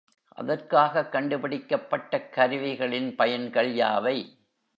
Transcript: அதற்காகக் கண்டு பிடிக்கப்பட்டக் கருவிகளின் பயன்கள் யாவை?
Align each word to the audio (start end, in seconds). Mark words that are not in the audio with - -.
அதற்காகக் 0.35 1.11
கண்டு 1.11 1.37
பிடிக்கப்பட்டக் 1.37 2.29
கருவிகளின் 2.29 3.15
பயன்கள் 3.15 3.73
யாவை? 3.75 4.17